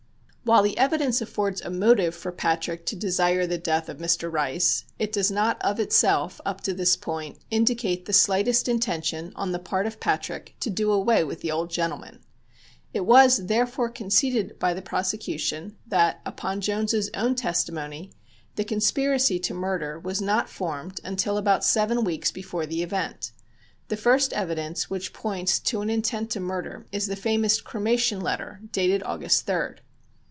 [0.43, 4.29] While the evidence affords a motive for Patrick to desire the death of Mr.
[4.29, 9.51] Rice, it does not of itself, up to this point, indicate the slightest intention on
[9.53, 12.19] the part of Patrick to do away with the old gentleman.
[12.91, 18.11] It was therefore conceded by the prosecution that, upon Jones's own testimony,
[18.55, 23.31] the conspiracy to murder was not formed until about seven weeks before the event.
[23.87, 28.59] The first evidence which points to an intent to murder is the famous "cremation letter,"
[28.73, 29.77] dated August 3d.